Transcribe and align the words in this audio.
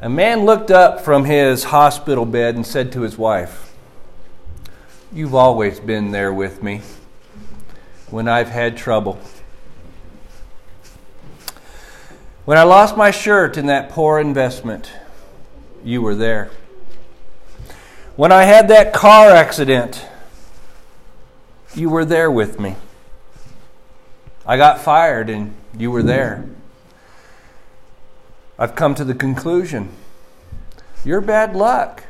A 0.00 0.10
man 0.10 0.44
looked 0.44 0.70
up 0.70 1.00
from 1.00 1.24
his 1.24 1.64
hospital 1.64 2.26
bed 2.26 2.54
and 2.54 2.66
said 2.66 2.92
to 2.92 3.00
his 3.00 3.16
wife, 3.16 3.74
You've 5.10 5.34
always 5.34 5.80
been 5.80 6.10
there 6.10 6.34
with 6.34 6.62
me 6.62 6.82
when 8.10 8.28
I've 8.28 8.50
had 8.50 8.76
trouble. 8.76 9.18
When 12.44 12.58
I 12.58 12.62
lost 12.64 12.96
my 12.96 13.10
shirt 13.10 13.56
in 13.56 13.66
that 13.66 13.88
poor 13.88 14.20
investment, 14.20 14.92
you 15.82 16.02
were 16.02 16.14
there. 16.14 16.50
When 18.16 18.32
I 18.32 18.44
had 18.44 18.68
that 18.68 18.92
car 18.92 19.30
accident, 19.30 20.06
you 21.74 21.88
were 21.88 22.04
there 22.04 22.30
with 22.30 22.60
me. 22.60 22.76
I 24.46 24.58
got 24.58 24.78
fired 24.78 25.30
and 25.30 25.54
you 25.76 25.90
were 25.90 26.02
there. 26.02 26.46
I've 28.58 28.74
come 28.74 28.94
to 28.94 29.04
the 29.04 29.14
conclusion 29.14 29.90
you're 31.06 31.20
bad 31.20 31.54
luck. 31.54 32.02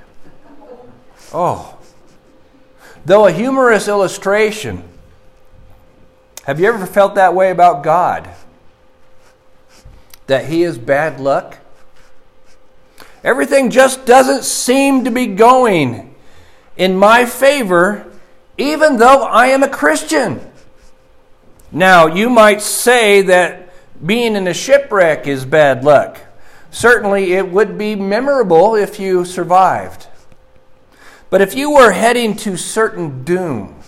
Oh. 1.32 1.76
Though 3.04 3.26
a 3.26 3.30
humorous 3.30 3.88
illustration, 3.88 4.82
have 6.44 6.58
you 6.58 6.66
ever 6.66 6.86
felt 6.86 7.14
that 7.16 7.34
way 7.34 7.50
about 7.50 7.84
God? 7.84 8.28
That 10.28 10.46
He 10.46 10.62
is 10.62 10.78
bad 10.78 11.20
luck? 11.20 11.58
Everything 13.22 13.70
just 13.70 14.06
doesn't 14.06 14.44
seem 14.44 15.04
to 15.04 15.10
be 15.10 15.26
going 15.26 16.14
in 16.76 16.96
my 16.96 17.26
favor, 17.26 18.10
even 18.56 18.96
though 18.96 19.24
I 19.24 19.48
am 19.48 19.62
a 19.62 19.68
Christian. 19.68 20.40
Now, 21.70 22.06
you 22.06 22.30
might 22.30 22.62
say 22.62 23.20
that 23.22 23.68
being 24.04 24.36
in 24.36 24.48
a 24.48 24.54
shipwreck 24.54 25.26
is 25.26 25.44
bad 25.44 25.84
luck. 25.84 26.18
Certainly, 26.76 27.32
it 27.32 27.50
would 27.50 27.78
be 27.78 27.96
memorable 27.96 28.74
if 28.74 29.00
you 29.00 29.24
survived. 29.24 30.08
But 31.30 31.40
if 31.40 31.54
you 31.54 31.70
were 31.70 31.92
heading 31.92 32.36
to 32.36 32.58
certain 32.58 33.24
doom, 33.24 33.80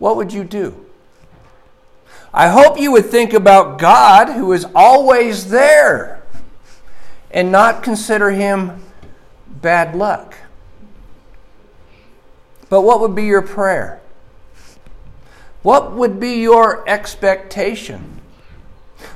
what 0.00 0.16
would 0.16 0.32
you 0.32 0.42
do? 0.42 0.84
I 2.34 2.48
hope 2.48 2.80
you 2.80 2.90
would 2.90 3.06
think 3.06 3.32
about 3.32 3.78
God 3.78 4.30
who 4.30 4.52
is 4.52 4.66
always 4.74 5.50
there 5.50 6.24
and 7.30 7.52
not 7.52 7.84
consider 7.84 8.32
him 8.32 8.82
bad 9.46 9.94
luck. 9.94 10.34
But 12.68 12.80
what 12.80 12.98
would 12.98 13.14
be 13.14 13.26
your 13.26 13.42
prayer? 13.42 14.00
What 15.62 15.92
would 15.92 16.18
be 16.18 16.40
your 16.40 16.82
expectation? 16.88 18.20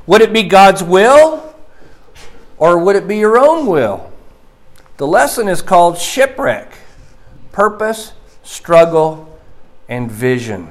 Would 0.06 0.20
it 0.20 0.33
be 0.33 0.44
God's 0.44 0.84
will 0.84 1.52
or 2.62 2.78
would 2.78 2.94
it 2.94 3.08
be 3.08 3.18
your 3.18 3.36
own 3.36 3.66
will? 3.66 4.08
The 4.96 5.06
lesson 5.06 5.48
is 5.48 5.60
called 5.60 5.98
shipwreck 5.98 6.72
purpose, 7.50 8.12
struggle, 8.44 9.36
and 9.88 10.08
vision. 10.08 10.68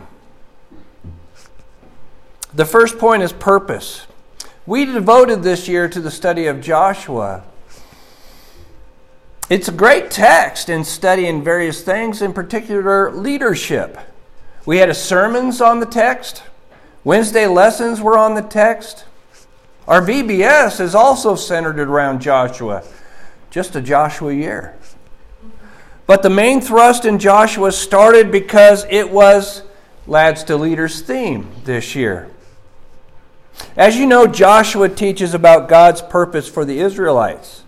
The 2.54 2.64
first 2.64 2.98
point 2.98 3.24
is 3.24 3.34
purpose. 3.34 4.08
We 4.66 4.86
devoted 4.86 5.44
this 5.44 5.68
year 5.68 5.90
to 5.90 6.00
the 6.00 6.10
study 6.10 6.48
of 6.48 6.62
Joshua. 6.62 7.44
It's 9.50 9.68
a 9.68 9.74
great 9.74 10.10
text 10.10 10.70
in 10.70 10.86
studying 10.86 11.44
various 11.44 11.84
things, 11.84 12.22
in 12.22 12.32
particular 12.32 13.12
leadership. 13.12 13.98
We 14.66 14.78
had 14.78 14.88
a 14.88 14.94
sermons 14.94 15.60
on 15.60 15.82
the 15.82 15.86
text. 15.86 16.44
Wednesday 17.04 17.48
lessons 17.48 18.00
were 18.00 18.18
on 18.18 18.36
the 18.36 18.42
text. 18.42 19.04
Our 19.92 20.02
VBS 20.02 20.80
is 20.80 20.96
also 20.96 21.36
centered 21.36 21.78
around 21.78 22.22
Joshua, 22.22 22.82
just 23.50 23.76
a 23.76 23.82
Joshua 23.82 24.34
year. 24.34 24.74
But 26.08 26.24
the 26.24 26.30
main 26.30 26.62
thrust 26.62 27.04
in 27.04 27.20
Joshua 27.20 27.74
started 27.74 28.32
because 28.32 28.86
it 28.90 29.12
was 29.12 29.64
Lads 30.08 30.46
to 30.46 30.56
Leaders 30.56 31.02
theme 31.02 31.52
this 31.66 31.94
year. 31.94 32.30
As 33.76 33.98
you 33.98 34.06
know, 34.06 34.28
Joshua 34.28 34.88
teaches 34.88 35.34
about 35.34 35.68
God's 35.68 36.02
purpose 36.02 36.48
for 36.48 36.64
the 36.64 36.80
Israelites. 36.80 37.64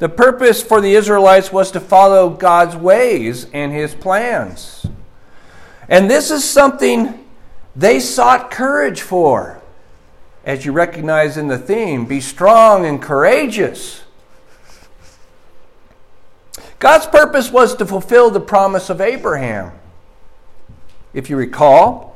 The 0.00 0.08
purpose 0.08 0.64
for 0.64 0.80
the 0.80 0.96
Israelites 0.96 1.52
was 1.52 1.70
to 1.70 1.78
follow 1.80 2.28
God's 2.28 2.74
ways 2.74 3.46
and 3.52 3.72
his 3.72 3.94
plans. 3.94 4.84
And 5.88 6.10
this 6.10 6.32
is 6.32 6.42
something 6.42 7.24
they 7.76 8.00
sought 8.00 8.50
courage 8.50 9.00
for 9.00 9.61
as 10.44 10.64
you 10.64 10.72
recognize 10.72 11.36
in 11.36 11.48
the 11.48 11.58
theme, 11.58 12.04
be 12.04 12.20
strong 12.20 12.84
and 12.84 13.00
courageous. 13.00 14.02
God's 16.78 17.06
purpose 17.06 17.50
was 17.50 17.76
to 17.76 17.86
fulfill 17.86 18.30
the 18.30 18.40
promise 18.40 18.90
of 18.90 19.00
Abraham. 19.00 19.72
If 21.14 21.30
you 21.30 21.36
recall, 21.36 22.12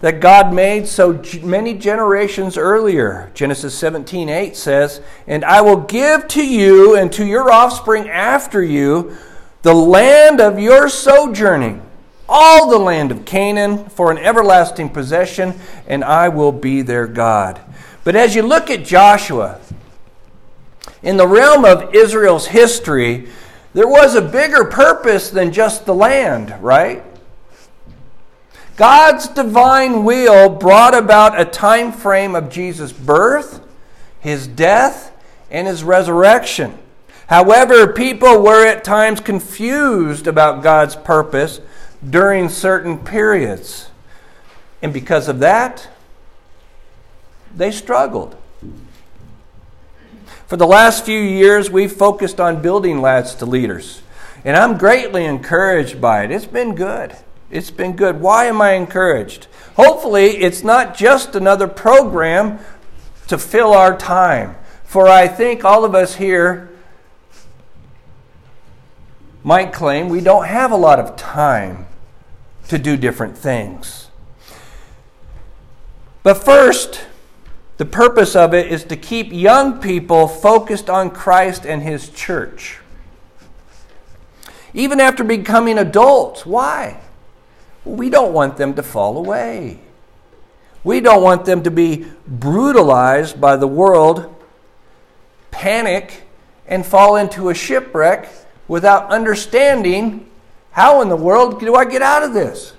that 0.00 0.20
God 0.20 0.52
made 0.52 0.88
so 0.88 1.22
many 1.42 1.74
generations 1.74 2.56
earlier. 2.56 3.30
Genesis 3.34 3.74
17 3.74 4.28
8 4.28 4.56
says, 4.56 5.00
And 5.26 5.44
I 5.44 5.60
will 5.60 5.76
give 5.76 6.26
to 6.28 6.46
you 6.46 6.96
and 6.96 7.12
to 7.12 7.24
your 7.24 7.50
offspring 7.50 8.08
after 8.08 8.62
you 8.62 9.16
the 9.62 9.74
land 9.74 10.40
of 10.40 10.58
your 10.58 10.88
sojourning, 10.88 11.82
all 12.26 12.70
the 12.70 12.78
land 12.78 13.12
of 13.12 13.26
Canaan, 13.26 13.90
for 13.90 14.10
an 14.10 14.16
everlasting 14.16 14.88
possession, 14.88 15.54
and 15.86 16.02
I 16.02 16.30
will 16.30 16.52
be 16.52 16.80
their 16.80 17.06
God. 17.06 17.60
But 18.04 18.16
as 18.16 18.34
you 18.34 18.42
look 18.42 18.70
at 18.70 18.84
Joshua, 18.84 19.60
in 21.02 21.16
the 21.16 21.26
realm 21.26 21.64
of 21.64 21.94
Israel's 21.94 22.48
history, 22.48 23.28
there 23.72 23.88
was 23.88 24.14
a 24.14 24.22
bigger 24.22 24.64
purpose 24.64 25.30
than 25.30 25.52
just 25.52 25.86
the 25.86 25.94
land, 25.94 26.54
right? 26.62 27.04
God's 28.76 29.28
divine 29.28 30.04
will 30.04 30.48
brought 30.48 30.94
about 30.94 31.38
a 31.38 31.44
time 31.44 31.92
frame 31.92 32.34
of 32.34 32.50
Jesus' 32.50 32.92
birth, 32.92 33.60
his 34.20 34.46
death, 34.46 35.12
and 35.50 35.66
his 35.66 35.84
resurrection. 35.84 36.78
However, 37.26 37.92
people 37.92 38.42
were 38.42 38.66
at 38.66 38.82
times 38.82 39.20
confused 39.20 40.26
about 40.26 40.62
God's 40.62 40.96
purpose 40.96 41.60
during 42.08 42.48
certain 42.48 42.98
periods. 42.98 43.90
And 44.82 44.92
because 44.92 45.28
of 45.28 45.40
that, 45.40 45.88
they 47.54 47.70
struggled. 47.70 48.36
For 50.46 50.56
the 50.56 50.66
last 50.66 51.04
few 51.04 51.20
years, 51.20 51.70
we've 51.70 51.92
focused 51.92 52.40
on 52.40 52.60
building 52.60 53.00
lads 53.00 53.34
to 53.36 53.46
leaders. 53.46 54.02
And 54.44 54.56
I'm 54.56 54.78
greatly 54.78 55.24
encouraged 55.24 56.00
by 56.00 56.24
it. 56.24 56.30
It's 56.30 56.46
been 56.46 56.74
good. 56.74 57.16
It's 57.50 57.70
been 57.70 57.94
good. 57.94 58.20
Why 58.20 58.46
am 58.46 58.60
I 58.60 58.72
encouraged? 58.72 59.46
Hopefully, 59.76 60.38
it's 60.38 60.64
not 60.64 60.96
just 60.96 61.36
another 61.36 61.68
program 61.68 62.58
to 63.28 63.38
fill 63.38 63.72
our 63.72 63.96
time. 63.96 64.56
For 64.84 65.06
I 65.06 65.28
think 65.28 65.64
all 65.64 65.84
of 65.84 65.94
us 65.94 66.16
here 66.16 66.70
might 69.44 69.72
claim 69.72 70.08
we 70.08 70.20
don't 70.20 70.46
have 70.46 70.72
a 70.72 70.76
lot 70.76 70.98
of 70.98 71.16
time 71.16 71.86
to 72.68 72.78
do 72.78 72.96
different 72.96 73.36
things. 73.38 74.08
But 76.22 76.34
first, 76.34 77.06
the 77.80 77.86
purpose 77.86 78.36
of 78.36 78.52
it 78.52 78.70
is 78.70 78.84
to 78.84 78.94
keep 78.94 79.32
young 79.32 79.80
people 79.80 80.28
focused 80.28 80.90
on 80.90 81.08
Christ 81.08 81.64
and 81.64 81.82
His 81.82 82.10
church. 82.10 82.78
Even 84.74 85.00
after 85.00 85.24
becoming 85.24 85.78
adults. 85.78 86.44
Why? 86.44 87.00
We 87.86 88.10
don't 88.10 88.34
want 88.34 88.58
them 88.58 88.74
to 88.74 88.82
fall 88.82 89.16
away. 89.16 89.78
We 90.84 91.00
don't 91.00 91.22
want 91.22 91.46
them 91.46 91.62
to 91.62 91.70
be 91.70 92.04
brutalized 92.28 93.40
by 93.40 93.56
the 93.56 93.66
world, 93.66 94.28
panic, 95.50 96.24
and 96.66 96.84
fall 96.84 97.16
into 97.16 97.48
a 97.48 97.54
shipwreck 97.54 98.28
without 98.68 99.10
understanding 99.10 100.26
how 100.72 101.00
in 101.00 101.08
the 101.08 101.16
world 101.16 101.58
do 101.60 101.74
I 101.74 101.86
get 101.86 102.02
out 102.02 102.24
of 102.24 102.34
this? 102.34 102.74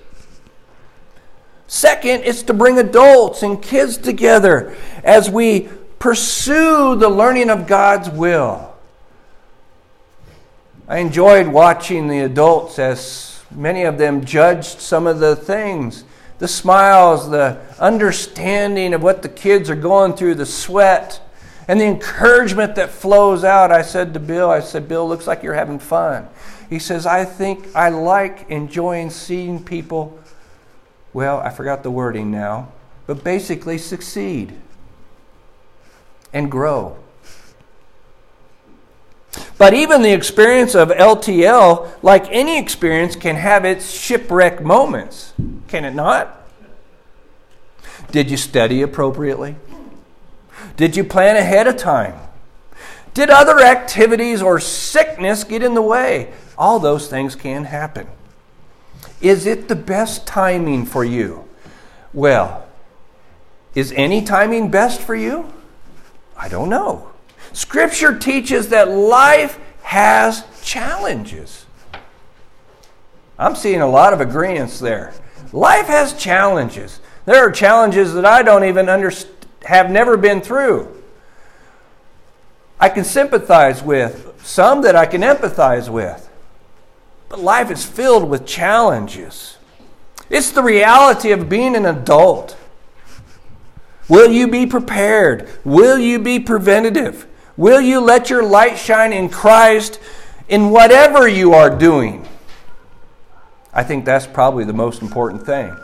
Second, 1.72 2.24
it's 2.24 2.42
to 2.42 2.52
bring 2.52 2.78
adults 2.78 3.42
and 3.42 3.62
kids 3.62 3.96
together 3.96 4.76
as 5.02 5.30
we 5.30 5.70
pursue 5.98 6.96
the 6.96 7.08
learning 7.08 7.48
of 7.48 7.66
God's 7.66 8.10
will. 8.10 8.74
I 10.86 10.98
enjoyed 10.98 11.46
watching 11.46 12.08
the 12.08 12.20
adults 12.20 12.78
as 12.78 13.42
many 13.50 13.84
of 13.84 13.96
them 13.96 14.22
judged 14.22 14.82
some 14.82 15.06
of 15.06 15.18
the 15.18 15.34
things 15.34 16.04
the 16.40 16.46
smiles, 16.46 17.30
the 17.30 17.58
understanding 17.78 18.92
of 18.92 19.02
what 19.02 19.22
the 19.22 19.30
kids 19.30 19.70
are 19.70 19.74
going 19.74 20.12
through, 20.12 20.34
the 20.34 20.44
sweat, 20.44 21.22
and 21.68 21.80
the 21.80 21.86
encouragement 21.86 22.74
that 22.74 22.90
flows 22.90 23.44
out. 23.44 23.72
I 23.72 23.80
said 23.80 24.12
to 24.12 24.20
Bill, 24.20 24.50
I 24.50 24.60
said, 24.60 24.88
Bill, 24.88 25.08
looks 25.08 25.26
like 25.26 25.42
you're 25.42 25.54
having 25.54 25.78
fun. 25.78 26.28
He 26.68 26.78
says, 26.78 27.06
I 27.06 27.24
think 27.24 27.74
I 27.74 27.88
like 27.88 28.50
enjoying 28.50 29.08
seeing 29.08 29.64
people 29.64 30.21
well, 31.12 31.40
I 31.40 31.50
forgot 31.50 31.82
the 31.82 31.90
wording 31.90 32.30
now, 32.30 32.68
but 33.06 33.22
basically 33.22 33.78
succeed 33.78 34.54
and 36.32 36.50
grow. 36.50 36.96
But 39.58 39.74
even 39.74 40.02
the 40.02 40.12
experience 40.12 40.74
of 40.74 40.88
LTL, 40.88 41.90
like 42.02 42.26
any 42.30 42.58
experience, 42.58 43.16
can 43.16 43.36
have 43.36 43.64
its 43.64 43.90
shipwreck 43.90 44.62
moments, 44.62 45.32
can 45.68 45.84
it 45.84 45.94
not? 45.94 46.38
Did 48.10 48.30
you 48.30 48.36
study 48.36 48.82
appropriately? 48.82 49.56
Did 50.76 50.96
you 50.96 51.04
plan 51.04 51.36
ahead 51.36 51.66
of 51.66 51.76
time? 51.76 52.18
Did 53.14 53.30
other 53.30 53.60
activities 53.60 54.42
or 54.42 54.58
sickness 54.58 55.44
get 55.44 55.62
in 55.62 55.74
the 55.74 55.82
way? 55.82 56.32
All 56.56 56.78
those 56.78 57.08
things 57.08 57.34
can 57.34 57.64
happen. 57.64 58.06
Is 59.22 59.46
it 59.46 59.68
the 59.68 59.76
best 59.76 60.26
timing 60.26 60.84
for 60.84 61.04
you? 61.04 61.48
Well, 62.12 62.66
is 63.74 63.92
any 63.92 64.22
timing 64.22 64.70
best 64.70 65.00
for 65.00 65.14
you? 65.14 65.50
I 66.36 66.48
don't 66.48 66.68
know. 66.68 67.08
Scripture 67.52 68.18
teaches 68.18 68.68
that 68.68 68.90
life 68.90 69.58
has 69.82 70.44
challenges. 70.62 71.66
I'm 73.38 73.54
seeing 73.54 73.80
a 73.80 73.86
lot 73.86 74.12
of 74.12 74.20
agreements 74.20 74.78
there. 74.78 75.14
Life 75.52 75.86
has 75.86 76.14
challenges. 76.14 77.00
There 77.24 77.46
are 77.46 77.50
challenges 77.50 78.14
that 78.14 78.24
I 78.24 78.42
don't 78.42 78.64
even 78.64 78.88
understand, 78.88 79.34
have 79.64 79.90
never 79.90 80.16
been 80.16 80.40
through. 80.40 81.02
I 82.80 82.88
can 82.88 83.04
sympathize 83.04 83.82
with, 83.82 84.40
some 84.42 84.82
that 84.82 84.96
I 84.96 85.06
can 85.06 85.20
empathize 85.20 85.88
with. 85.88 86.28
But 87.32 87.40
life 87.40 87.70
is 87.70 87.82
filled 87.82 88.28
with 88.28 88.44
challenges. 88.44 89.56
It's 90.28 90.50
the 90.50 90.62
reality 90.62 91.32
of 91.32 91.48
being 91.48 91.74
an 91.74 91.86
adult. 91.86 92.58
Will 94.06 94.30
you 94.30 94.46
be 94.48 94.66
prepared? 94.66 95.48
Will 95.64 95.98
you 95.98 96.18
be 96.18 96.38
preventative? 96.38 97.26
Will 97.56 97.80
you 97.80 98.00
let 98.00 98.28
your 98.28 98.42
light 98.42 98.76
shine 98.76 99.14
in 99.14 99.30
Christ 99.30 99.98
in 100.46 100.68
whatever 100.68 101.26
you 101.26 101.54
are 101.54 101.70
doing? 101.70 102.28
I 103.72 103.82
think 103.82 104.04
that's 104.04 104.26
probably 104.26 104.64
the 104.64 104.74
most 104.74 105.00
important 105.00 105.46
thing. 105.46 105.74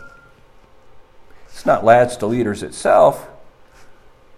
It's 1.47 1.65
not 1.65 1.83
lads 1.83 2.19
to 2.19 2.27
leaders 2.27 2.63
itself, 2.63 3.27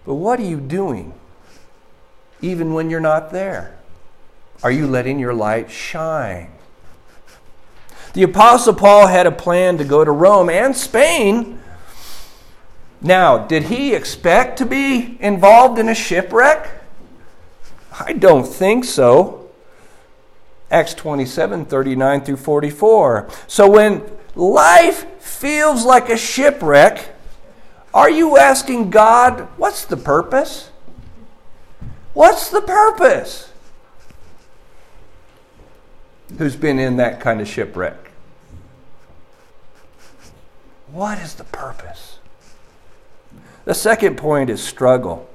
but 0.05 0.13
what 0.13 0.39
are 0.39 0.43
you 0.43 0.61
doing 0.61 1.13
even 2.41 2.73
when 2.73 2.89
you're 2.89 3.01
not 3.01 3.33
there? 3.33 3.77
Are 4.63 4.71
you 4.71 4.87
letting 4.87 5.19
your 5.19 5.33
light 5.33 5.69
shine? 5.69 6.51
The 8.13 8.23
Apostle 8.23 8.73
Paul 8.73 9.07
had 9.07 9.25
a 9.25 9.31
plan 9.31 9.77
to 9.77 9.85
go 9.85 10.03
to 10.03 10.11
Rome 10.11 10.49
and 10.49 10.75
Spain. 10.75 11.59
Now, 13.01 13.47
did 13.47 13.63
he 13.63 13.93
expect 13.93 14.57
to 14.57 14.65
be 14.65 15.17
involved 15.21 15.79
in 15.79 15.87
a 15.87 15.95
shipwreck? 15.95 16.69
I 17.99 18.13
don't 18.13 18.45
think 18.45 18.83
so. 18.83 19.49
Acts 20.69 20.93
27 20.93 21.65
39 21.65 22.21
through 22.21 22.37
44. 22.37 23.29
So 23.47 23.69
when 23.69 24.03
life 24.35 25.05
feels 25.21 25.85
like 25.85 26.09
a 26.09 26.17
shipwreck, 26.17 27.09
are 27.93 28.09
you 28.09 28.37
asking 28.37 28.89
God, 28.89 29.47
what's 29.57 29.85
the 29.85 29.97
purpose? 29.97 30.69
What's 32.13 32.49
the 32.49 32.61
purpose? 32.61 33.50
Who's 36.37 36.55
been 36.55 36.79
in 36.79 36.97
that 36.97 37.19
kind 37.19 37.41
of 37.41 37.47
shipwreck? 37.47 38.11
What 40.91 41.17
is 41.19 41.35
the 41.35 41.43
purpose? 41.43 42.19
The 43.65 43.73
second 43.73 44.17
point 44.17 44.49
is 44.49 44.61
struggle. 44.61 45.29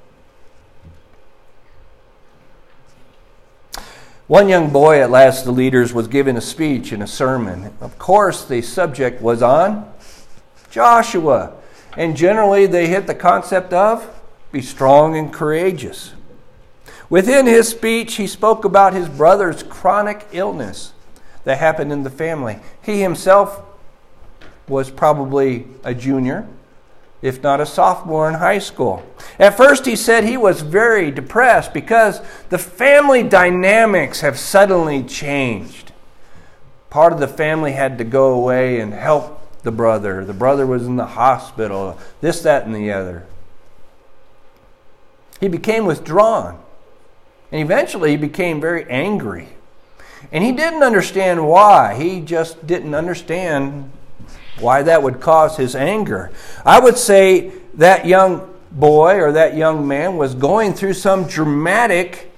One 4.27 4.49
young 4.49 4.71
boy 4.71 5.01
at 5.01 5.11
Lads 5.11 5.43
to 5.43 5.53
Leaders 5.53 5.95
was 5.95 6.09
given 6.09 6.37
a 6.37 6.41
speech 6.41 6.91
and 6.91 7.03
a 7.03 7.07
sermon. 7.07 7.73
Of 7.81 7.97
course, 7.97 8.45
the 8.45 8.61
subject 8.61 9.23
was 9.23 9.41
on 9.41 9.93
Joshua. 10.69 11.55
And 11.97 12.17
generally, 12.17 12.67
they 12.67 12.89
hit 12.89 13.07
the 13.07 13.15
concept 13.15 13.73
of 13.73 14.13
be 14.51 14.61
strong 14.63 15.17
and 15.17 15.33
courageous. 15.33 16.13
Within 17.09 17.47
his 17.47 17.69
speech, 17.69 18.15
he 18.15 18.27
spoke 18.27 18.65
about 18.65 18.93
his 18.93 19.09
brother's 19.09 19.63
chronic 19.63 20.27
illness 20.33 20.93
that 21.45 21.59
happened 21.59 21.93
in 21.93 22.03
the 22.03 22.11
family. 22.11 22.59
He 22.83 23.01
himself 23.01 23.63
was 24.69 24.91
probably 24.91 25.67
a 25.85 25.95
junior, 25.95 26.49
if 27.23 27.43
not 27.43 27.61
a 27.61 27.67
sophomore 27.67 28.29
in 28.29 28.35
high 28.35 28.59
school. 28.59 29.05
At 29.39 29.57
first, 29.57 29.87
he 29.87 29.95
said 29.95 30.25
he 30.25 30.37
was 30.37 30.61
very 30.63 31.13
depressed 31.13 31.73
because 31.73 32.21
the 32.49 32.59
family 32.59 33.23
dynamics 33.23 34.21
have 34.21 34.39
suddenly 34.39 35.05
changed. 35.05 35.93
Part 36.91 37.13
of 37.13 37.21
the 37.21 37.29
family 37.29 37.73
had 37.73 37.99
to 37.99 38.05
go 38.05 38.33
away 38.33 38.81
and 38.81 38.93
help 38.93 39.63
the 39.63 39.71
brother. 39.71 40.25
The 40.25 40.35
brother 40.35 40.67
was 40.67 40.87
in 40.87 40.97
the 40.97 41.07
hospital, 41.07 41.99
this, 42.21 42.41
that, 42.43 42.67
and 42.67 42.75
the 42.75 42.91
other. 42.91 43.25
He 45.39 45.49
became 45.49 45.87
withdrawn. 45.87 46.59
And 47.53 47.61
eventually 47.61 48.11
he 48.11 48.17
became 48.17 48.61
very 48.61 48.85
angry. 48.91 49.49
And 50.33 50.43
he 50.43 50.53
didn't 50.53 50.83
understand 50.83 51.47
why. 51.47 51.95
He 51.95 52.21
just 52.21 52.67
didn't 52.67 52.95
understand 52.95 53.91
why 54.59 54.83
that 54.83 55.03
would 55.03 55.21
cause 55.21 55.57
his 55.57 55.77
anger. 55.77 56.33
I 56.65 56.81
would 56.81 56.97
say 56.97 57.53
that 57.75 58.07
young 58.07 58.53
boy 58.73 59.21
or 59.21 59.33
that 59.33 59.57
young 59.57 59.87
man 59.87 60.17
was 60.17 60.35
going 60.35 60.75
through 60.75 60.95
some 60.95 61.27
dramatic 61.27 62.33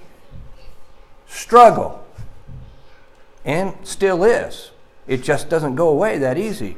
struggle 1.27 2.05
and 3.45 3.73
still 3.83 4.23
is. 4.23 4.71
It 5.07 5.23
just 5.23 5.49
doesn't 5.49 5.75
go 5.75 5.89
away 5.89 6.19
that 6.19 6.37
easy. 6.37 6.77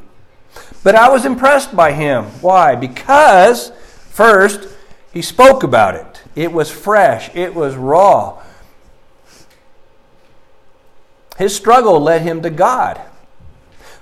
But 0.84 0.96
I 0.96 1.10
was 1.10 1.26
impressed 1.26 1.76
by 1.76 1.92
him. 1.92 2.26
Why? 2.42 2.76
Because, 2.76 3.72
first, 4.10 4.70
he 5.14 5.22
spoke 5.22 5.64
about 5.64 5.96
it. 5.96 6.24
It 6.36 6.52
was 6.52 6.70
fresh, 6.70 7.34
it 7.36 7.54
was 7.54 7.76
raw. 7.76 8.42
His 11.38 11.56
struggle 11.56 12.00
led 12.00 12.22
him 12.22 12.42
to 12.44 12.50
God. 12.50 13.02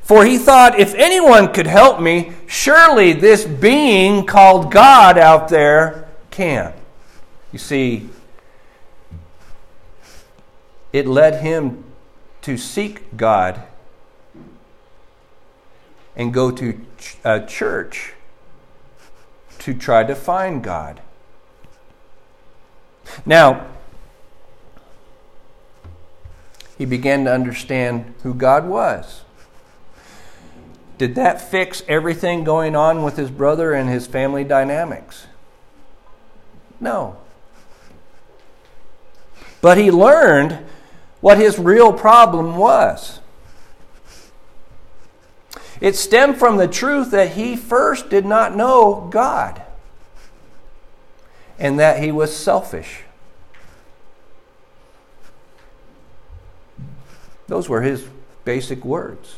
For 0.01 0.25
he 0.25 0.37
thought, 0.37 0.79
if 0.79 0.95
anyone 0.95 1.53
could 1.53 1.67
help 1.67 2.01
me, 2.01 2.33
surely 2.47 3.13
this 3.13 3.45
being 3.45 4.25
called 4.25 4.71
God 4.71 5.17
out 5.17 5.49
there 5.49 6.09
can. 6.31 6.73
You 7.51 7.59
see, 7.59 8.09
it 10.91 11.07
led 11.07 11.41
him 11.41 11.83
to 12.41 12.57
seek 12.57 13.15
God 13.15 13.61
and 16.15 16.33
go 16.33 16.51
to 16.51 16.81
a 17.23 17.27
uh, 17.27 17.45
church 17.45 18.13
to 19.59 19.73
try 19.73 20.03
to 20.03 20.15
find 20.15 20.63
God. 20.63 21.01
Now, 23.25 23.67
he 26.77 26.85
began 26.85 27.25
to 27.25 27.33
understand 27.33 28.13
who 28.23 28.33
God 28.33 28.65
was. 28.65 29.21
Did 30.97 31.15
that 31.15 31.39
fix 31.41 31.81
everything 31.87 32.43
going 32.43 32.75
on 32.75 33.03
with 33.03 33.17
his 33.17 33.31
brother 33.31 33.73
and 33.73 33.89
his 33.89 34.05
family 34.05 34.43
dynamics? 34.43 35.27
No. 36.79 37.17
But 39.61 39.77
he 39.77 39.91
learned 39.91 40.59
what 41.21 41.37
his 41.37 41.59
real 41.59 41.93
problem 41.93 42.55
was. 42.55 43.18
It 45.81 45.95
stemmed 45.95 46.37
from 46.37 46.57
the 46.57 46.67
truth 46.67 47.11
that 47.11 47.31
he 47.31 47.55
first 47.55 48.09
did 48.09 48.25
not 48.25 48.55
know 48.55 49.07
God 49.11 49.61
and 51.57 51.79
that 51.79 52.01
he 52.01 52.11
was 52.11 52.35
selfish. 52.35 53.01
Those 57.47 57.67
were 57.67 57.81
his 57.81 58.05
basic 58.45 58.85
words. 58.85 59.37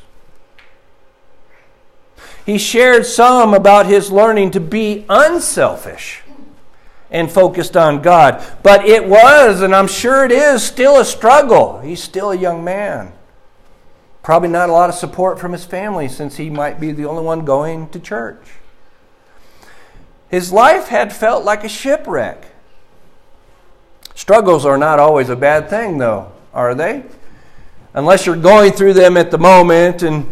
He 2.46 2.58
shared 2.58 3.06
some 3.06 3.54
about 3.54 3.86
his 3.86 4.12
learning 4.12 4.52
to 4.52 4.60
be 4.60 5.06
unselfish 5.10 6.22
and 7.10 7.32
focused 7.32 7.78
on 7.78 8.02
God. 8.02 8.44
But 8.64 8.86
it 8.86 9.08
was, 9.08 9.62
and 9.62 9.76
I'm 9.76 9.88
sure 9.88 10.26
it 10.26 10.32
is, 10.32 10.64
still 10.64 11.00
a 11.00 11.06
struggle. 11.06 11.80
He's 11.80 12.02
still 12.02 12.32
a 12.32 12.38
young 12.38 12.64
man. 12.64 13.14
Probably 14.24 14.50
not 14.50 14.70
a 14.70 14.74
lot 14.74 14.90
of 14.90 14.96
support 14.96 15.40
from 15.40 15.52
his 15.52 15.66
family 15.66 16.08
since 16.08 16.38
he 16.38 16.50
might 16.50 16.80
be 16.80 16.92
the 16.92 17.06
only 17.06 17.24
one 17.24 17.44
going 17.44 17.90
to 17.90 18.00
church. 18.00 18.46
His 20.30 20.52
life 20.52 20.88
had 20.88 21.12
felt 21.12 21.44
like 21.44 21.64
a 21.64 21.70
shipwreck. 21.70 22.46
Struggles 24.14 24.66
are 24.66 24.78
not 24.78 25.00
always 25.00 25.30
a 25.30 25.36
bad 25.36 25.70
thing, 25.70 25.98
though, 25.98 26.32
are 26.54 26.76
they? 26.76 27.04
Unless 27.94 28.26
you're 28.26 28.36
going 28.36 28.72
through 28.72 28.94
them 28.94 29.18
at 29.18 29.32
the 29.32 29.38
moment 29.38 30.04
and, 30.04 30.26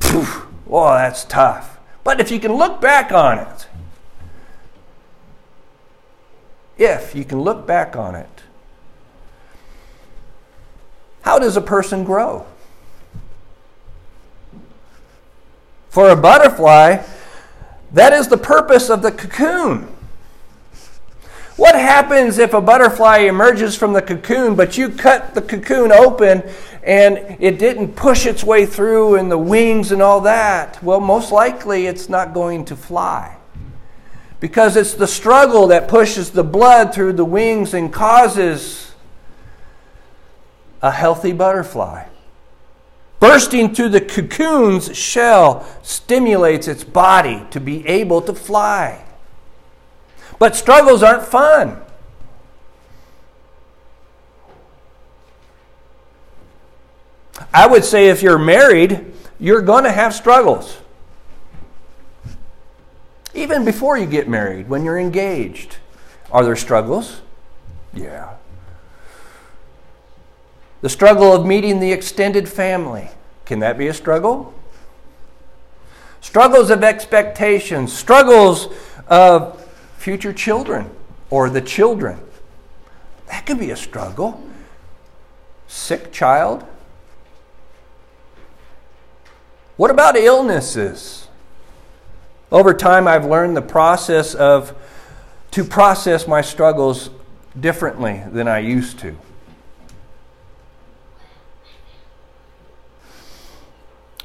poof, 0.00 0.46
oh, 0.68 0.92
that's 0.94 1.24
tough. 1.24 1.78
But 2.02 2.20
if 2.20 2.30
you 2.30 2.40
can 2.40 2.52
look 2.52 2.80
back 2.80 3.12
on 3.12 3.38
it, 3.38 3.66
if 6.76 7.14
you 7.14 7.24
can 7.24 7.40
look 7.40 7.66
back 7.66 7.96
on 7.96 8.14
it, 8.14 8.42
how 11.22 11.38
does 11.38 11.56
a 11.56 11.62
person 11.62 12.04
grow? 12.04 12.46
For 15.94 16.10
a 16.10 16.16
butterfly, 16.16 17.04
that 17.92 18.12
is 18.12 18.26
the 18.26 18.36
purpose 18.36 18.90
of 18.90 19.00
the 19.00 19.12
cocoon. 19.12 19.86
What 21.54 21.76
happens 21.76 22.38
if 22.38 22.52
a 22.52 22.60
butterfly 22.60 23.18
emerges 23.18 23.76
from 23.76 23.92
the 23.92 24.02
cocoon, 24.02 24.56
but 24.56 24.76
you 24.76 24.88
cut 24.88 25.36
the 25.36 25.40
cocoon 25.40 25.92
open 25.92 26.42
and 26.82 27.36
it 27.38 27.60
didn't 27.60 27.94
push 27.94 28.26
its 28.26 28.42
way 28.42 28.66
through 28.66 29.14
and 29.14 29.30
the 29.30 29.38
wings 29.38 29.92
and 29.92 30.02
all 30.02 30.20
that? 30.22 30.82
Well, 30.82 30.98
most 30.98 31.30
likely 31.30 31.86
it's 31.86 32.08
not 32.08 32.34
going 32.34 32.64
to 32.64 32.74
fly. 32.74 33.36
Because 34.40 34.76
it's 34.76 34.94
the 34.94 35.06
struggle 35.06 35.68
that 35.68 35.86
pushes 35.86 36.30
the 36.30 36.42
blood 36.42 36.92
through 36.92 37.12
the 37.12 37.24
wings 37.24 37.72
and 37.72 37.92
causes 37.92 38.94
a 40.82 40.90
healthy 40.90 41.30
butterfly. 41.30 42.08
Bursting 43.20 43.74
through 43.74 43.90
the 43.90 44.00
cocoon's 44.00 44.96
shell 44.96 45.66
stimulates 45.82 46.68
its 46.68 46.84
body 46.84 47.46
to 47.50 47.60
be 47.60 47.86
able 47.86 48.20
to 48.22 48.34
fly. 48.34 49.04
But 50.38 50.56
struggles 50.56 51.02
aren't 51.02 51.24
fun. 51.24 51.80
I 57.52 57.66
would 57.66 57.84
say 57.84 58.08
if 58.08 58.22
you're 58.22 58.38
married, 58.38 59.12
you're 59.38 59.62
going 59.62 59.84
to 59.84 59.92
have 59.92 60.14
struggles. 60.14 60.78
Even 63.34 63.64
before 63.64 63.98
you 63.98 64.06
get 64.06 64.28
married, 64.28 64.68
when 64.68 64.84
you're 64.84 64.98
engaged, 64.98 65.76
are 66.30 66.44
there 66.44 66.56
struggles? 66.56 67.20
Yeah. 67.92 68.34
The 70.84 70.90
struggle 70.90 71.32
of 71.32 71.46
meeting 71.46 71.80
the 71.80 71.92
extended 71.92 72.46
family. 72.46 73.08
Can 73.46 73.60
that 73.60 73.78
be 73.78 73.86
a 73.86 73.94
struggle? 73.94 74.52
Struggles 76.20 76.68
of 76.68 76.84
expectations, 76.84 77.90
struggles 77.90 78.68
of 79.08 79.66
future 79.96 80.34
children 80.34 80.90
or 81.30 81.48
the 81.48 81.62
children. 81.62 82.20
That 83.28 83.46
could 83.46 83.58
be 83.58 83.70
a 83.70 83.76
struggle. 83.76 84.46
Sick 85.68 86.12
child. 86.12 86.66
What 89.78 89.90
about 89.90 90.18
illnesses? 90.18 91.28
Over 92.52 92.74
time, 92.74 93.08
I've 93.08 93.24
learned 93.24 93.56
the 93.56 93.62
process 93.62 94.34
of 94.34 94.76
to 95.52 95.64
process 95.64 96.28
my 96.28 96.42
struggles 96.42 97.08
differently 97.58 98.22
than 98.30 98.46
I 98.46 98.58
used 98.58 98.98
to. 98.98 99.16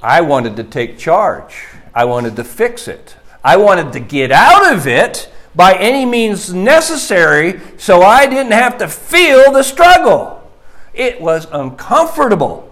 I 0.02 0.22
wanted 0.22 0.56
to 0.56 0.64
take 0.64 0.98
charge. 0.98 1.68
I 1.94 2.06
wanted 2.06 2.36
to 2.38 2.44
fix 2.44 2.88
it. 2.88 3.16
I 3.44 3.58
wanted 3.58 3.94
to 3.94 4.00
get 4.00 4.32
out 4.32 4.74
of 4.74 4.88
it 4.88 5.32
by 5.56 5.74
any 5.74 6.06
means 6.06 6.54
necessary 6.54 7.60
so 7.78 8.02
I 8.02 8.28
didn't 8.28 8.54
have 8.54 8.78
to 8.78 8.88
feel 8.88 9.52
the 9.52 9.64
struggle. 9.64 10.50
It 10.94 11.22
was 11.22 11.48
uncomfortable. 11.52 12.72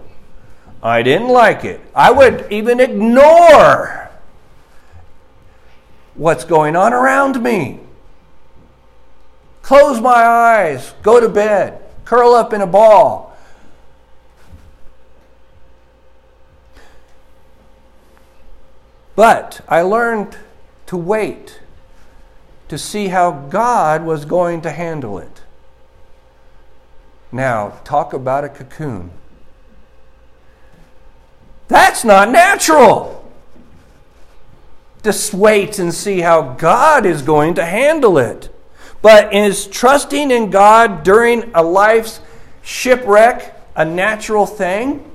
I 0.82 1.02
didn't 1.02 1.28
like 1.28 1.64
it. 1.64 1.80
I 1.94 2.10
would 2.10 2.46
even 2.50 2.80
ignore 2.80 4.10
what's 6.14 6.44
going 6.44 6.76
on 6.76 6.92
around 6.92 7.42
me. 7.42 7.80
Close 9.62 10.00
my 10.00 10.10
eyes, 10.10 10.94
go 11.02 11.20
to 11.20 11.28
bed, 11.28 11.82
curl 12.04 12.34
up 12.34 12.52
in 12.52 12.60
a 12.60 12.66
ball. 12.66 13.27
But 19.18 19.62
I 19.66 19.82
learned 19.82 20.36
to 20.86 20.96
wait 20.96 21.58
to 22.68 22.78
see 22.78 23.08
how 23.08 23.32
God 23.32 24.04
was 24.04 24.24
going 24.24 24.60
to 24.60 24.70
handle 24.70 25.18
it. 25.18 25.42
Now, 27.32 27.80
talk 27.82 28.12
about 28.12 28.44
a 28.44 28.48
cocoon. 28.48 29.10
That's 31.66 32.04
not 32.04 32.30
natural. 32.30 33.28
Just 35.02 35.34
wait 35.34 35.80
and 35.80 35.92
see 35.92 36.20
how 36.20 36.52
God 36.52 37.04
is 37.04 37.20
going 37.22 37.54
to 37.54 37.64
handle 37.64 38.18
it. 38.18 38.54
But 39.02 39.34
is 39.34 39.66
trusting 39.66 40.30
in 40.30 40.50
God 40.50 41.02
during 41.02 41.50
a 41.56 41.62
life's 41.64 42.20
shipwreck 42.62 43.52
a 43.74 43.84
natural 43.84 44.46
thing? 44.46 45.10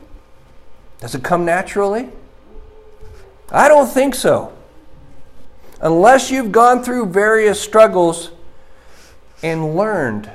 Does 0.99 1.15
it 1.15 1.23
come 1.23 1.45
naturally? 1.45 2.09
I 3.51 3.67
don't 3.67 3.87
think 3.87 4.15
so. 4.15 4.53
Unless 5.81 6.31
you've 6.31 6.51
gone 6.51 6.83
through 6.83 7.07
various 7.07 7.59
struggles 7.59 8.31
and 9.41 9.75
learned 9.75 10.29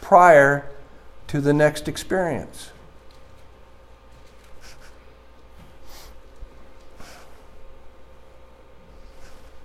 prior 0.00 0.70
to 1.28 1.40
the 1.40 1.52
next 1.52 1.88
experience. 1.88 2.70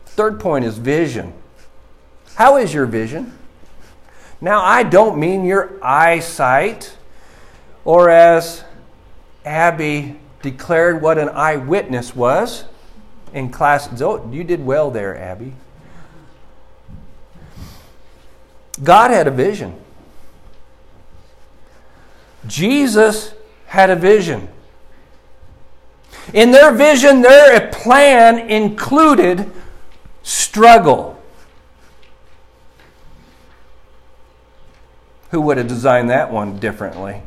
Third 0.05 0.39
point 0.39 0.63
is 0.63 0.77
vision. 0.77 1.33
How 2.35 2.57
is 2.57 2.73
your 2.73 2.85
vision? 2.85 3.38
Now, 4.39 4.62
I 4.62 4.83
don't 4.83 5.17
mean 5.17 5.43
your 5.45 5.71
eyesight, 5.83 6.95
or 7.83 8.09
as 8.09 8.63
Abby 9.45 10.17
declared 10.43 11.01
what 11.01 11.17
an 11.17 11.29
eyewitness 11.29 12.15
was 12.15 12.65
in 13.33 13.50
class. 13.50 13.89
Oh, 14.00 14.29
you 14.31 14.43
did 14.43 14.63
well 14.63 14.91
there, 14.91 15.17
Abby. 15.17 15.53
God 18.83 19.09
had 19.09 19.27
a 19.27 19.31
vision. 19.31 19.79
Jesus 22.45 23.33
had 23.67 23.89
a 23.89 23.95
vision. 23.95 24.50
In 26.33 26.51
their 26.51 26.71
vision, 26.71 27.21
their 27.21 27.71
plan 27.71 28.50
included 28.50 29.51
struggle. 30.23 31.21
Who 35.31 35.41
would 35.41 35.57
have 35.57 35.67
designed 35.67 36.09
that 36.09 36.31
one 36.31 36.59
differently? 36.59 37.21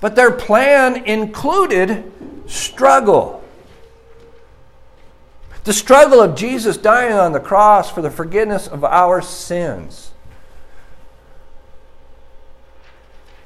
But 0.00 0.16
their 0.16 0.30
plan 0.30 1.04
included 1.04 2.10
struggle. 2.46 3.44
The 5.64 5.72
struggle 5.72 6.20
of 6.20 6.34
Jesus 6.34 6.76
dying 6.76 7.12
on 7.12 7.32
the 7.32 7.40
cross 7.40 7.90
for 7.90 8.00
the 8.00 8.10
forgiveness 8.10 8.66
of 8.66 8.82
our 8.82 9.20
sins. 9.20 10.10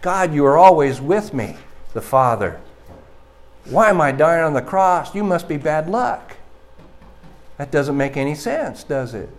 God, 0.01 0.33
you 0.33 0.45
are 0.47 0.57
always 0.57 1.01
with 1.01 1.35
me, 1.35 1.57
the 1.93 2.01
Father. 2.01 2.61
Why 3.65 3.89
am 3.89 4.01
I 4.01 4.13
dying 4.13 4.45
on 4.45 4.53
the 4.53 4.63
cross? 4.63 5.15
You 5.15 5.25
must 5.25 5.49
be 5.49 5.57
bad 5.57 5.89
luck. 5.89 6.37
That 7.57 7.71
doesn't 7.71 7.97
make 7.97 8.17
any 8.17 8.35
sense, 8.35 8.85
does 8.85 9.15
it? 9.15 9.31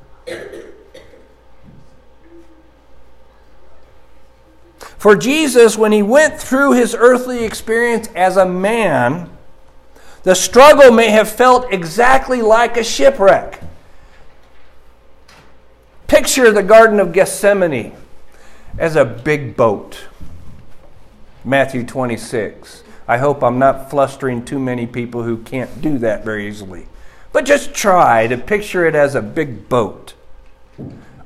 For 4.98 5.16
Jesus, 5.16 5.78
when 5.78 5.92
he 5.92 6.02
went 6.02 6.40
through 6.40 6.74
his 6.74 6.96
earthly 6.96 7.44
experience 7.44 8.08
as 8.16 8.38
a 8.38 8.46
man, 8.46 9.30
the 10.24 10.36
struggle 10.36 10.92
may 10.92 11.12
have 11.12 11.30
felt 11.30 11.72
exactly 11.72 12.42
like 12.42 12.78
a 12.78 12.84
shipwreck. 12.84 13.62
Picture 16.08 16.52
the 16.52 16.64
Garden 16.64 17.00
of 17.00 17.14
Gethsemane 17.14 17.94
as 18.78 18.96
a 18.96 19.06
big 19.06 19.56
boat. 19.56 20.08
Matthew 21.44 21.86
26. 21.86 22.84
I 23.08 23.18
hope 23.20 23.44
I'm 23.44 23.60
not 23.60 23.92
flustering 23.92 24.44
too 24.44 24.60
many 24.60 24.88
people 24.88 25.24
who 25.24 25.38
can't 25.38 25.82
do 25.82 26.00
that 26.00 26.26
very 26.26 26.48
easily. 26.48 26.88
But 27.32 27.46
just 27.46 27.74
try 27.74 28.28
to 28.28 28.38
picture 28.38 28.86
it 28.86 28.96
as 28.96 29.14
a 29.14 29.22
big 29.22 29.70
boat. 29.70 30.16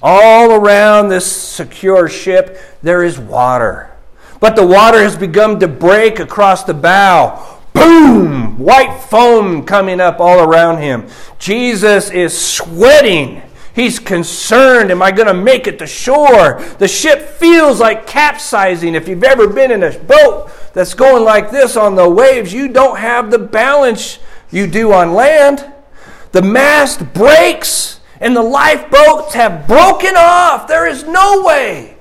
All 0.01 0.51
around 0.51 1.09
this 1.09 1.29
secure 1.29 2.07
ship, 2.07 2.57
there 2.81 3.03
is 3.03 3.19
water. 3.19 3.91
But 4.39 4.55
the 4.55 4.65
water 4.65 5.01
has 5.01 5.17
begun 5.17 5.59
to 5.59 5.67
break 5.67 6.19
across 6.19 6.63
the 6.63 6.73
bow. 6.73 7.59
Boom! 7.73 8.57
White 8.57 9.01
foam 9.03 9.65
coming 9.65 9.99
up 9.99 10.19
all 10.19 10.39
around 10.39 10.77
him. 10.77 11.07
Jesus 11.37 12.09
is 12.09 12.39
sweating. 12.39 13.41
He's 13.75 13.99
concerned. 13.99 14.91
Am 14.91 15.01
I 15.01 15.11
going 15.11 15.27
to 15.27 15.33
make 15.33 15.67
it 15.67 15.79
to 15.79 15.87
shore? 15.87 16.61
The 16.79 16.87
ship 16.87 17.21
feels 17.21 17.79
like 17.79 18.07
capsizing. 18.07 18.95
If 18.95 19.07
you've 19.07 19.23
ever 19.23 19.47
been 19.47 19.71
in 19.71 19.83
a 19.83 19.97
boat 19.97 20.49
that's 20.73 20.93
going 20.93 21.23
like 21.23 21.51
this 21.51 21.77
on 21.77 21.95
the 21.95 22.09
waves, 22.09 22.53
you 22.53 22.69
don't 22.69 22.97
have 22.97 23.31
the 23.31 23.39
balance 23.39 24.19
you 24.49 24.67
do 24.67 24.91
on 24.93 25.13
land. 25.13 25.71
The 26.31 26.41
mast 26.41 27.13
breaks 27.13 27.98
and 28.19 28.35
the 28.35 28.43
lifeboats 28.43 29.33
have 29.33 29.67
broken 29.67 30.15
off. 30.15 30.67
There 30.67 30.87
is 30.87 31.03
no 31.03 31.43
way 31.43 31.97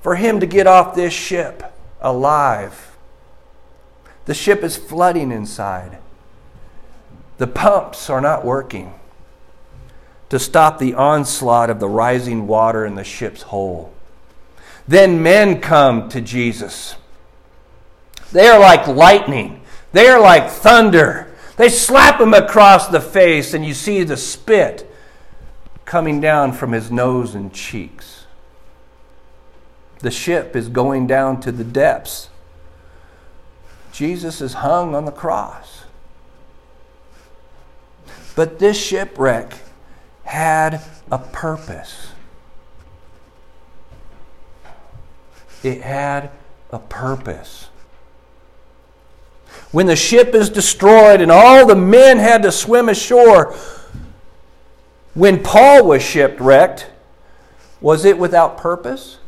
for 0.00 0.16
him 0.16 0.40
to 0.40 0.46
get 0.46 0.66
off 0.66 0.94
this 0.94 1.12
ship 1.12 1.74
alive. 2.00 2.96
The 4.26 4.34
ship 4.34 4.62
is 4.62 4.76
flooding 4.76 5.32
inside. 5.32 5.98
The 7.38 7.46
pumps 7.46 8.10
are 8.10 8.20
not 8.20 8.44
working 8.44 8.94
to 10.28 10.38
stop 10.38 10.78
the 10.78 10.94
onslaught 10.94 11.70
of 11.70 11.80
the 11.80 11.88
rising 11.88 12.46
water 12.46 12.84
in 12.84 12.94
the 12.94 13.04
ship's 13.04 13.42
hull. 13.42 13.92
Then 14.86 15.22
men 15.22 15.60
come 15.60 16.08
to 16.10 16.20
Jesus. 16.20 16.96
They 18.32 18.48
are 18.48 18.58
like 18.58 18.86
lightning, 18.86 19.62
they 19.92 20.08
are 20.08 20.20
like 20.20 20.50
thunder. 20.50 21.24
They 21.56 21.68
slap 21.68 22.20
him 22.20 22.34
across 22.34 22.86
the 22.86 23.00
face, 23.00 23.52
and 23.52 23.66
you 23.66 23.74
see 23.74 24.04
the 24.04 24.16
spit 24.16 24.87
coming 25.88 26.20
down 26.20 26.52
from 26.52 26.72
his 26.72 26.90
nose 26.90 27.34
and 27.34 27.50
cheeks. 27.50 28.26
The 30.00 30.10
ship 30.10 30.54
is 30.54 30.68
going 30.68 31.06
down 31.06 31.40
to 31.40 31.50
the 31.50 31.64
depths. 31.64 32.28
Jesus 33.90 34.42
is 34.42 34.52
hung 34.52 34.94
on 34.94 35.06
the 35.06 35.10
cross. 35.10 35.84
But 38.36 38.58
this 38.58 38.78
shipwreck 38.78 39.54
had 40.24 40.82
a 41.10 41.18
purpose. 41.18 42.12
It 45.62 45.80
had 45.80 46.30
a 46.70 46.80
purpose. 46.80 47.70
When 49.72 49.86
the 49.86 49.96
ship 49.96 50.34
is 50.34 50.50
destroyed 50.50 51.22
and 51.22 51.32
all 51.32 51.64
the 51.64 51.74
men 51.74 52.18
had 52.18 52.42
to 52.42 52.52
swim 52.52 52.90
ashore, 52.90 53.56
when 55.18 55.42
Paul 55.42 55.84
was 55.84 56.00
shipwrecked, 56.00 56.86
was 57.80 58.04
it 58.04 58.16
without 58.18 58.56
purpose? 58.56 59.18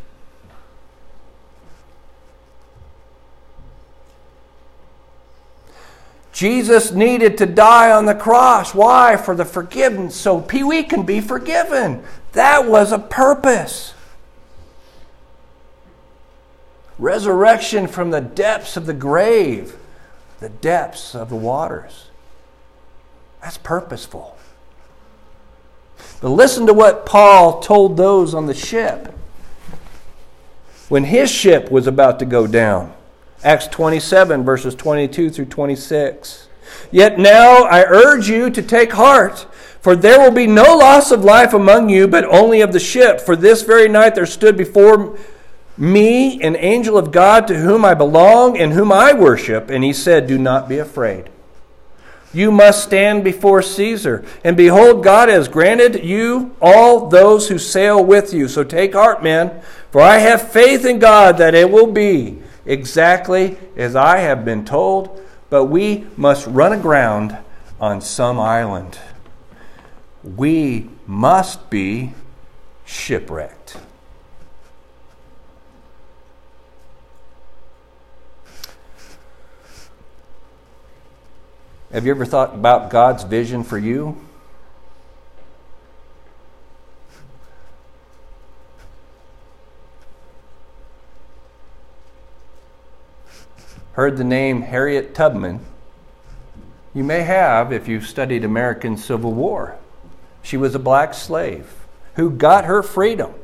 Jesus 6.33 6.93
needed 6.93 7.37
to 7.39 7.47
die 7.47 7.91
on 7.91 8.07
the 8.07 8.15
cross. 8.15 8.73
Why? 8.73 9.17
For 9.17 9.35
the 9.35 9.45
forgiveness, 9.45 10.15
so 10.15 10.37
we 10.37 10.85
can 10.85 11.03
be 11.03 11.21
forgiven. 11.21 12.05
That 12.33 12.67
was 12.67 12.93
a 12.93 12.99
purpose. 12.99 13.93
Resurrection 17.01 17.89
from 17.89 18.11
the 18.11 18.21
depths 18.21 18.77
of 18.77 18.87
the 18.87 18.95
grave, 18.95 19.75
the 20.39 20.51
depths 20.51 21.17
of 21.17 21.31
the 21.31 21.37
waters. 21.37 22.11
That's 23.43 23.59
purposeful. 23.59 24.37
But 26.21 26.31
listen 26.31 26.67
to 26.67 26.75
what 26.75 27.07
Paul 27.07 27.61
told 27.61 27.97
those 27.97 28.35
on 28.35 28.47
the 28.47 28.55
ship 28.55 29.15
when 30.89 31.05
his 31.05 31.31
ship 31.31 31.71
was 31.71 31.87
about 31.87 32.19
to 32.19 32.25
go 32.25 32.47
down. 32.47 32.93
Acts 33.43 33.69
27, 33.69 34.45
verses 34.45 34.75
22 34.75 35.31
through 35.31 35.47
26. 35.47 36.49
Yet 36.91 37.19
now 37.19 37.65
I 37.65 37.85
urge 37.85 38.29
you 38.29 38.50
to 38.50 38.61
take 38.61 38.93
heart, 38.93 39.47
for 39.81 39.97
there 39.97 40.19
will 40.19 40.35
be 40.35 40.47
no 40.47 40.77
loss 40.77 41.11
of 41.11 41.25
life 41.25 41.55
among 41.55 41.89
you, 41.89 42.07
but 42.07 42.25
only 42.25 42.61
of 42.61 42.73
the 42.73 42.81
ship. 42.81 43.21
For 43.21 43.35
this 43.35 43.62
very 43.62 43.89
night 43.89 44.15
there 44.15 44.27
stood 44.27 44.59
before 44.59 45.17
me 45.79 46.43
an 46.43 46.57
angel 46.57 46.99
of 46.99 47.12
God 47.12 47.47
to 47.49 47.59
whom 47.59 47.85
I 47.85 47.95
belong 47.95 48.59
and 48.59 48.75
whom 48.75 48.93
I 48.93 49.15
worship, 49.15 49.71
and 49.71 49.83
he 49.83 49.95
said, 49.95 50.27
Do 50.27 50.39
not 50.39 50.69
be 50.69 50.79
afraid. 50.79 51.31
You 52.33 52.53
must 52.53 52.85
stand 52.85 53.25
before 53.25 53.61
Caesar. 53.61 54.25
And 54.45 54.57
behold, 54.57 55.03
God 55.03 55.29
has 55.29 55.49
granted 55.49 56.05
you 56.05 56.55
all 56.63 57.09
those 57.09 57.49
who 57.49 57.59
sail 57.59 58.05
with 58.05 58.33
you. 58.33 58.47
So 58.47 58.63
take 58.63 58.95
heart, 58.95 59.23
men, 59.23 59.61
for 59.91 60.01
I 60.01 60.19
have 60.19 60.53
faith 60.53 60.85
in 60.85 61.01
God 61.01 61.39
that 61.39 61.55
it 61.55 61.71
will 61.71 61.91
be 61.91 62.41
exactly 62.65 63.59
as 63.76 63.97
I 63.97 64.19
have 64.19 64.45
been 64.45 64.65
told, 64.65 65.21
but 65.49 65.65
we 65.65 66.07
must 66.17 66.47
run 66.47 66.73
aground 66.73 67.37
on 67.81 68.00
some 68.00 68.39
island. 68.39 68.99
We 70.23 70.89
must 71.07 71.69
be 71.71 72.15
shipwrecked. 72.85 73.76
Have 81.93 82.07
you 82.07 82.13
ever 82.13 82.25
thought 82.25 82.55
about 82.55 82.91
God's 82.91 83.25
vision 83.25 83.65
for 83.65 83.79
you? 83.79 84.17
heard 94.00 94.17
the 94.17 94.25
name 94.25 94.63
Harriet 94.63 95.15
Tubman? 95.15 95.61
You 96.95 97.05
may 97.05 97.21
have 97.21 97.71
if 97.71 97.87
you've 97.87 98.07
studied 98.07 98.45
American 98.45 98.97
Civil 98.97 99.35
War. 99.35 99.76
She 100.43 100.57
was 100.57 100.75
a 100.75 100.79
black 100.79 101.13
slave 101.13 101.71
who 102.15 102.31
got 102.31 102.65
her 102.65 102.83
freedom. 102.83 103.35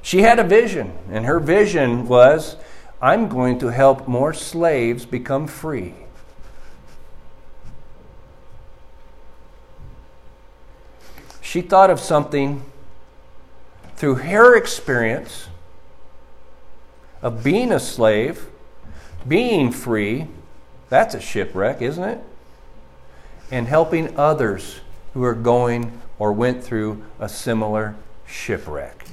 She 0.00 0.22
had 0.22 0.38
a 0.38 0.44
vision, 0.44 0.96
and 1.10 1.26
her 1.26 1.38
vision 1.38 2.08
was 2.08 2.56
I'm 3.02 3.28
going 3.28 3.58
to 3.58 3.66
help 3.68 4.08
more 4.08 4.32
slaves 4.32 5.04
become 5.04 5.46
free. 5.46 5.94
She 11.50 11.62
thought 11.62 11.90
of 11.90 11.98
something 11.98 12.62
through 13.96 14.14
her 14.14 14.56
experience 14.56 15.48
of 17.22 17.42
being 17.42 17.72
a 17.72 17.80
slave 17.80 18.46
being 19.26 19.72
free, 19.72 20.28
that's 20.90 21.12
a 21.12 21.20
shipwreck, 21.20 21.82
isn't 21.82 22.04
it? 22.04 22.20
And 23.50 23.66
helping 23.66 24.16
others 24.16 24.78
who 25.12 25.24
are 25.24 25.34
going 25.34 26.00
or 26.20 26.32
went 26.32 26.62
through 26.62 27.02
a 27.18 27.28
similar 27.28 27.96
shipwreck. 28.28 29.06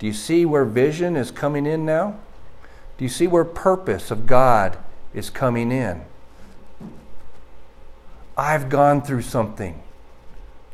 Do 0.00 0.08
you 0.08 0.12
see 0.12 0.44
where 0.44 0.64
vision 0.64 1.14
is 1.14 1.30
coming 1.30 1.66
in 1.66 1.86
now? 1.86 2.18
Do 2.98 3.04
you 3.04 3.08
see 3.08 3.28
where 3.28 3.44
purpose 3.44 4.10
of 4.10 4.26
God 4.26 4.76
is 5.14 5.30
coming 5.30 5.70
in? 5.70 6.02
I've 8.36 8.68
gone 8.68 9.02
through 9.02 9.22
something 9.22 9.82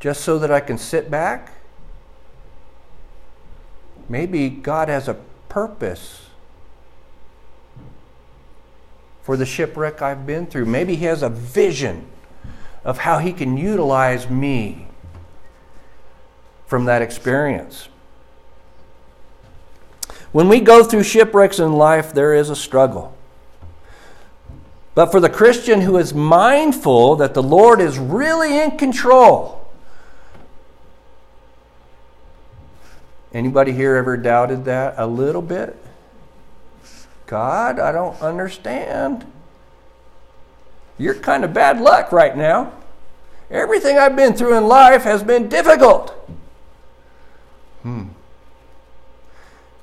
just 0.00 0.22
so 0.22 0.38
that 0.38 0.50
I 0.50 0.60
can 0.60 0.78
sit 0.78 1.10
back. 1.10 1.52
Maybe 4.08 4.48
God 4.48 4.88
has 4.88 5.08
a 5.08 5.14
purpose 5.48 6.26
for 9.22 9.36
the 9.36 9.44
shipwreck 9.44 10.00
I've 10.00 10.26
been 10.26 10.46
through. 10.46 10.66
Maybe 10.66 10.94
He 10.94 11.04
has 11.04 11.22
a 11.22 11.28
vision 11.28 12.06
of 12.84 12.98
how 12.98 13.18
He 13.18 13.32
can 13.32 13.56
utilize 13.56 14.30
me 14.30 14.86
from 16.66 16.84
that 16.84 17.02
experience. 17.02 17.88
When 20.32 20.48
we 20.48 20.60
go 20.60 20.84
through 20.84 21.02
shipwrecks 21.02 21.58
in 21.58 21.72
life, 21.72 22.12
there 22.12 22.34
is 22.34 22.50
a 22.50 22.56
struggle. 22.56 23.17
But 24.98 25.12
for 25.12 25.20
the 25.20 25.30
Christian 25.30 25.82
who 25.82 25.96
is 25.96 26.12
mindful 26.12 27.14
that 27.14 27.32
the 27.32 27.40
Lord 27.40 27.80
is 27.80 28.00
really 28.00 28.58
in 28.58 28.76
control, 28.76 29.70
Anybody 33.32 33.70
here 33.70 33.94
ever 33.94 34.16
doubted 34.16 34.64
that 34.64 34.94
a 34.98 35.06
little 35.06 35.40
bit? 35.40 35.76
God, 37.28 37.78
I 37.78 37.92
don't 37.92 38.20
understand. 38.20 39.24
You're 40.98 41.14
kind 41.14 41.44
of 41.44 41.54
bad 41.54 41.80
luck 41.80 42.10
right 42.10 42.36
now. 42.36 42.72
Everything 43.52 43.98
I've 43.98 44.16
been 44.16 44.32
through 44.34 44.58
in 44.58 44.66
life 44.66 45.04
has 45.04 45.22
been 45.22 45.48
difficult. 45.48 46.10
Hmm. 47.84 48.06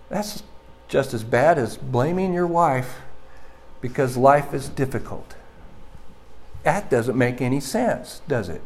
That's 0.09 0.43
just 0.89 1.13
as 1.13 1.23
bad 1.23 1.57
as 1.57 1.77
blaming 1.77 2.33
your 2.33 2.47
wife 2.47 2.97
because 3.81 4.17
life 4.17 4.53
is 4.53 4.69
difficult. 4.69 5.35
That 6.63 6.89
doesn't 6.89 7.17
make 7.17 7.41
any 7.41 7.59
sense, 7.59 8.21
does 8.27 8.49
it? 8.49 8.61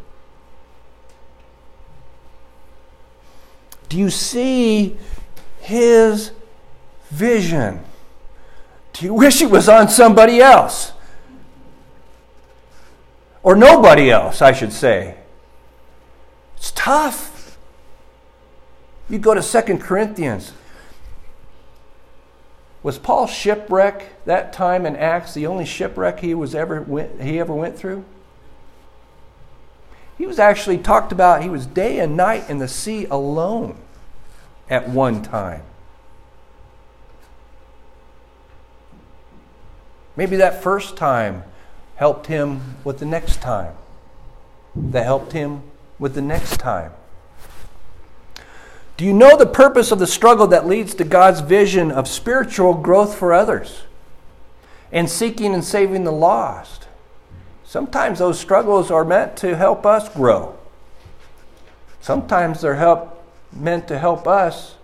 Do 3.89 3.97
you 3.97 4.09
see 4.09 4.97
his 5.59 6.31
vision? 7.09 7.81
Do 8.93 9.05
you 9.05 9.13
wish 9.25 9.41
it 9.41 9.49
was 9.49 9.67
on 9.67 9.89
somebody 9.89 10.39
else? 10.39 10.93
Or 13.41 13.55
nobody 13.55 14.11
else, 14.11 14.41
I 14.41 14.51
should 14.51 14.73
say. 14.73 15.15
It's 16.57 16.71
tough. 16.71 17.57
You 19.09 19.17
go 19.17 19.33
to 19.33 19.41
Second 19.41 19.79
Corinthians. 19.79 20.53
Was 22.81 22.97
Paul 22.97 23.27
shipwreck 23.27 24.25
that 24.25 24.53
time 24.53 24.85
in 24.85 24.95
Acts 24.95 25.33
the 25.33 25.45
only 25.45 25.65
shipwreck 25.65 26.21
he 26.21 26.33
was 26.33 26.55
ever 26.55 26.81
went, 26.81 27.21
he 27.21 27.39
ever 27.39 27.53
went 27.53 27.77
through? 27.77 28.05
He 30.17 30.25
was 30.25 30.39
actually 30.39 30.77
talked 30.77 31.11
about, 31.11 31.43
he 31.43 31.49
was 31.49 31.65
day 31.65 31.99
and 31.99 32.15
night 32.15 32.49
in 32.49 32.59
the 32.59 32.67
sea 32.67 33.05
alone 33.05 33.77
at 34.69 34.89
one 34.89 35.21
time. 35.21 35.63
Maybe 40.15 40.35
that 40.35 40.61
first 40.61 40.97
time 40.97 41.43
helped 41.95 42.27
him 42.27 42.75
with 42.83 42.99
the 42.99 43.05
next 43.05 43.41
time, 43.41 43.75
that 44.75 45.03
helped 45.03 45.31
him 45.31 45.63
with 45.97 46.15
the 46.15 46.21
next 46.21 46.57
time. 46.57 46.91
Do 48.99 49.05
you 49.05 49.13
know 49.13 49.37
the 49.37 49.45
purpose 49.45 49.93
of 49.93 49.99
the 49.99 50.05
struggle 50.05 50.47
that 50.47 50.67
leads 50.67 50.93
to 50.95 51.05
God's 51.05 51.39
vision 51.39 51.89
of 51.89 52.05
spiritual 52.05 52.73
growth 52.73 53.17
for 53.17 53.31
others 53.31 53.83
and 54.91 55.09
seeking 55.09 55.53
and 55.53 55.63
saving 55.63 56.03
the 56.03 56.11
lost? 56.11 56.89
Sometimes 57.63 58.19
those 58.19 58.37
struggles 58.37 58.91
are 58.91 59.05
meant 59.05 59.37
to 59.37 59.55
help 59.55 59.85
us 59.85 60.09
grow. 60.09 60.57
Sometimes 62.01 62.59
they're 62.59 62.75
help, 62.75 63.23
meant 63.53 63.87
to 63.87 63.97
help 63.97 64.27
us 64.27 64.75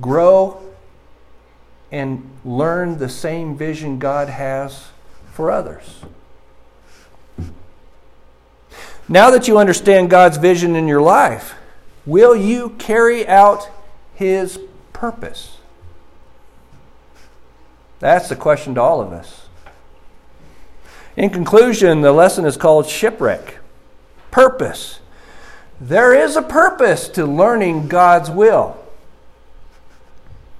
grow 0.00 0.62
and 1.92 2.30
learn 2.46 2.96
the 2.96 3.10
same 3.10 3.58
vision 3.58 3.98
God 3.98 4.30
has 4.30 4.86
for 5.34 5.50
others. 5.50 6.00
Now 9.06 9.30
that 9.32 9.48
you 9.48 9.58
understand 9.58 10.08
God's 10.08 10.38
vision 10.38 10.74
in 10.74 10.88
your 10.88 11.02
life, 11.02 11.56
will 12.10 12.34
you 12.34 12.70
carry 12.78 13.26
out 13.26 13.68
His 14.14 14.58
purpose? 14.92 15.58
That's 18.00 18.28
the 18.28 18.36
question 18.36 18.74
to 18.74 18.82
all 18.82 19.00
of 19.00 19.12
us. 19.12 19.46
In 21.16 21.30
conclusion, 21.30 22.00
the 22.00 22.12
lesson 22.12 22.44
is 22.44 22.56
called 22.56 22.86
shipwreck. 22.88 23.58
Purpose. 24.30 25.00
There 25.80 26.14
is 26.14 26.36
a 26.36 26.42
purpose 26.42 27.08
to 27.10 27.26
learning 27.26 27.88
God's 27.88 28.30
will 28.30 28.80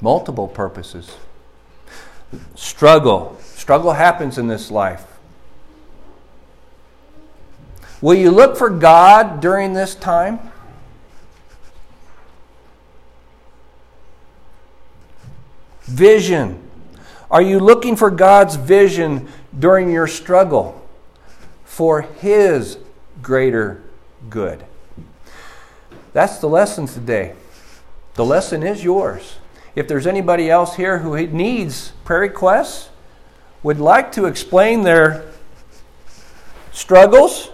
multiple 0.00 0.48
purposes. 0.48 1.16
Struggle. 2.54 3.36
Struggle 3.42 3.92
happens 3.92 4.38
in 4.38 4.48
this 4.48 4.70
life. 4.70 5.06
Will 8.00 8.14
you 8.14 8.30
look 8.30 8.56
for 8.56 8.70
God 8.70 9.40
during 9.40 9.74
this 9.74 9.94
time? 9.94 10.49
Vision. 15.90 16.62
Are 17.30 17.42
you 17.42 17.58
looking 17.58 17.96
for 17.96 18.10
God's 18.10 18.56
vision 18.56 19.28
during 19.56 19.90
your 19.90 20.06
struggle 20.06 20.86
for 21.64 22.02
His 22.02 22.78
greater 23.20 23.82
good? 24.28 24.64
That's 26.12 26.38
the 26.38 26.48
lesson 26.48 26.86
today. 26.86 27.34
The 28.14 28.24
lesson 28.24 28.62
is 28.62 28.82
yours. 28.82 29.38
If 29.74 29.88
there's 29.88 30.06
anybody 30.06 30.50
else 30.50 30.76
here 30.76 30.98
who 30.98 31.26
needs 31.26 31.92
prayer 32.04 32.20
requests, 32.20 32.90
would 33.62 33.78
like 33.78 34.12
to 34.12 34.26
explain 34.26 34.82
their 34.82 35.24
struggles, 36.72 37.50